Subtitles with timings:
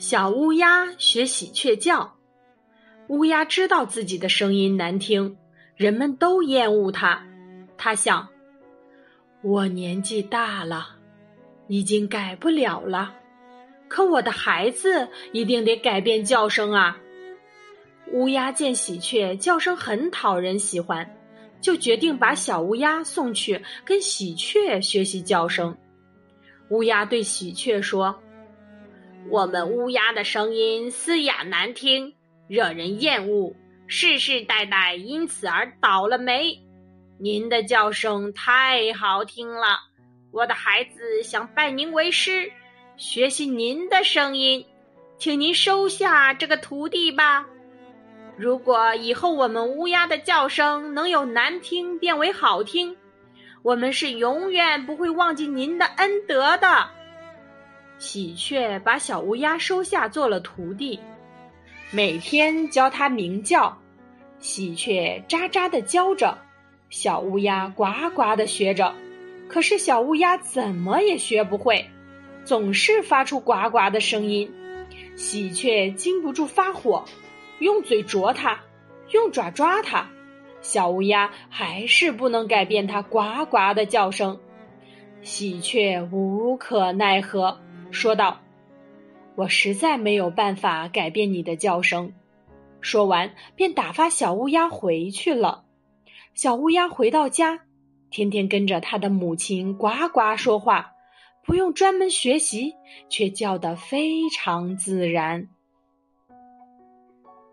[0.00, 2.16] 小乌鸦学喜鹊叫。
[3.08, 5.36] 乌鸦知道自己的声音难听，
[5.76, 7.22] 人们都厌恶它。
[7.76, 8.26] 它想：
[9.42, 10.96] 我年纪大了，
[11.68, 13.14] 已经改不了了。
[13.88, 16.96] 可我的孩子一定得改变叫声啊！
[18.10, 21.14] 乌鸦见喜鹊叫声很讨人喜欢，
[21.60, 25.76] 就决定把小乌鸦送去跟喜鹊学习叫声。
[26.70, 28.18] 乌鸦对喜鹊说
[29.28, 32.14] ：“我们乌鸦的声音嘶哑难听，
[32.48, 33.54] 惹人厌恶，
[33.86, 36.58] 世世代代因此而倒了霉。
[37.18, 39.80] 您的叫声太好听了，
[40.32, 42.50] 我的孩子想拜您为师，
[42.96, 44.66] 学习您的声音，
[45.18, 47.46] 请您收下这个徒弟吧。”
[48.36, 52.96] 如果以后我们乌鸦的叫声能有难听变为好听，
[53.62, 56.88] 我们是永远不会忘记您的恩德的。
[58.00, 60.98] 喜鹊把小乌鸦收下做了徒弟，
[61.90, 63.76] 每天教它鸣叫。
[64.38, 66.38] 喜鹊喳喳的教着，
[66.88, 68.94] 小乌鸦呱呱的学着。
[69.48, 71.90] 可是小乌鸦怎么也学不会，
[72.42, 74.50] 总是发出呱呱的声音。
[75.14, 77.04] 喜鹊禁不住发火。
[77.58, 78.62] 用嘴啄它，
[79.10, 80.08] 用爪抓它，
[80.62, 84.40] 小乌鸦还是不能改变它呱呱的叫声。
[85.20, 87.60] 喜鹊无可奈何，
[87.90, 88.40] 说道
[89.36, 92.12] ：“我实在没有办法改变你的叫声。”
[92.80, 95.64] 说完，便打发小乌鸦回去了。
[96.34, 97.60] 小乌鸦回到家，
[98.10, 100.92] 天天跟着它的母亲呱呱说话，
[101.44, 102.74] 不用专门学习，
[103.10, 105.48] 却叫得非常自然。